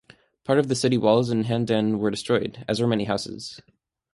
Part 0.45 0.57
of 0.57 0.67
the 0.67 0.73
city 0.73 0.97
walls 0.97 1.29
in 1.29 1.43
Handan 1.43 1.99
were 1.99 2.09
destroyed 2.09 2.65
as 2.67 2.81
were 2.81 2.87
many 2.87 3.03
houses. 3.03 3.61